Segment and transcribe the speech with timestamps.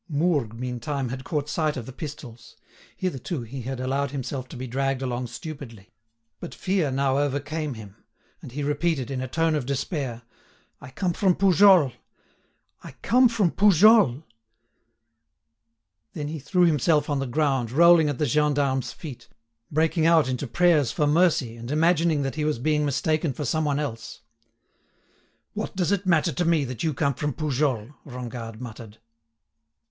[0.09, 2.55] Mourgue, meantime, had caught sight of the pistols.
[2.97, 5.91] Hitherto he had allowed himself to be dragged along stupidly.
[6.39, 7.97] But fear now overcame him,
[8.41, 10.23] and he repeated, in a tone of despair:
[10.79, 14.23] "I come from Poujols—I come from Poujols!"
[16.13, 19.29] Then he threw himself on the ground, rolling at the gendarme's feet,
[19.69, 23.65] breaking out into prayers for mercy, and imagining that he was being mistaken for some
[23.65, 24.21] one else.
[25.53, 28.97] "What does it matter to me that you come from Poujols?" Rengade muttered.